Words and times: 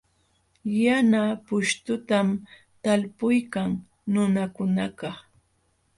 Yana 0.81 1.21
pushtutam 1.45 2.27
talpuykan 2.83 3.71
nunakunakaq. 4.11 5.15